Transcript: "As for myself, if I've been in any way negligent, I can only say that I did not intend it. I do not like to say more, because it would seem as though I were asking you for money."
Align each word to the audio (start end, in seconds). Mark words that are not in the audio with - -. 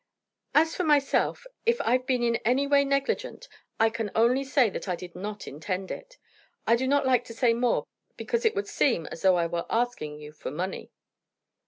"As 0.55 0.75
for 0.75 0.83
myself, 0.83 1.45
if 1.63 1.79
I've 1.81 2.07
been 2.07 2.23
in 2.23 2.37
any 2.37 2.65
way 2.65 2.83
negligent, 2.83 3.47
I 3.79 3.91
can 3.91 4.09
only 4.15 4.43
say 4.43 4.67
that 4.67 4.87
I 4.87 4.95
did 4.95 5.15
not 5.15 5.45
intend 5.47 5.91
it. 5.91 6.17
I 6.65 6.75
do 6.75 6.87
not 6.87 7.05
like 7.05 7.23
to 7.25 7.35
say 7.35 7.53
more, 7.53 7.85
because 8.17 8.43
it 8.43 8.55
would 8.55 8.67
seem 8.67 9.05
as 9.11 9.21
though 9.21 9.35
I 9.35 9.45
were 9.45 9.67
asking 9.69 10.17
you 10.19 10.31
for 10.31 10.49
money." 10.49 10.91